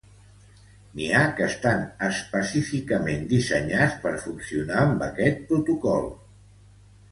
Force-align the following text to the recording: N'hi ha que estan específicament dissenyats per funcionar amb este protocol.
N'hi 0.93 1.09
ha 1.17 1.19
que 1.39 1.45
estan 1.47 1.83
específicament 2.07 3.29
dissenyats 3.35 4.01
per 4.07 4.15
funcionar 4.25 4.81
amb 4.87 5.07
este 5.13 5.31
protocol. 5.53 6.13